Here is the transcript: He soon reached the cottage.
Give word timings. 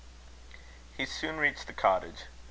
He 0.97 1.05
soon 1.05 1.37
reached 1.37 1.67
the 1.67 1.73
cottage. 1.73 2.23